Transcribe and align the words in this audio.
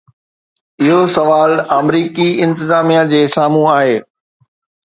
اهو 0.83 0.95
سوال 1.17 1.51
آمريڪي 1.77 2.27
انتظاميه 2.47 3.07
جي 3.13 3.23
سامهون 3.37 3.73
آهي. 3.75 3.97